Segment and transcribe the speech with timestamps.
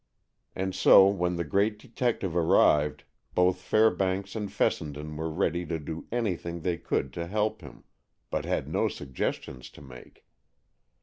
[0.55, 3.03] And so when the great detective arrived,
[3.35, 7.83] both Fairbanks and Fessenden were ready to do anything they could to help him,
[8.31, 10.25] but had no suggestions to make.